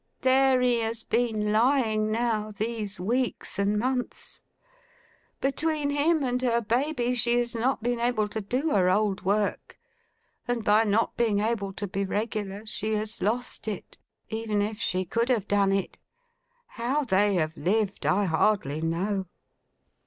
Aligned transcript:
There 0.21 0.61
he 0.61 0.79
has 0.79 1.03
been 1.03 1.51
lying, 1.51 2.09
now, 2.11 2.49
these 2.49 2.99
weeks 2.99 3.59
and 3.59 3.77
months. 3.77 4.41
Between 5.41 5.91
him 5.91 6.23
and 6.23 6.41
her 6.41 6.59
baby, 6.59 7.13
she 7.13 7.37
has 7.37 7.53
not 7.53 7.83
been 7.83 7.99
able 7.99 8.27
to 8.29 8.41
do 8.41 8.71
her 8.71 8.89
old 8.89 9.23
work; 9.23 9.77
and 10.47 10.63
by 10.63 10.85
not 10.85 11.15
being 11.17 11.37
able 11.39 11.71
to 11.73 11.87
be 11.87 12.03
regular, 12.03 12.65
she 12.65 12.95
has 12.95 13.21
lost 13.21 13.67
it, 13.67 13.99
even 14.27 14.59
if 14.59 14.79
she 14.79 15.05
could 15.05 15.29
have 15.29 15.47
done 15.47 15.71
it. 15.71 15.99
How 16.65 17.03
they 17.03 17.35
have 17.35 17.55
lived, 17.55 18.07
I 18.07 18.23
hardly 18.25 18.81
know! 18.81 19.27